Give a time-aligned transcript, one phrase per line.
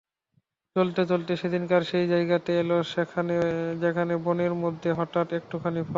[0.75, 2.71] চলতে চলতে সেদিনকার সেই জায়গাতে এল
[3.81, 5.89] যেখানে বনের মধ্যে হঠাৎ একটুখানি ফাঁক।